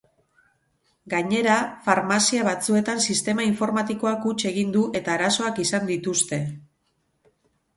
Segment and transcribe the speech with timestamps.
[1.13, 1.57] Gainera,
[1.87, 6.41] farmazia batzuetan sistema informatikoak huts egin du eta arazoak izan dituzte.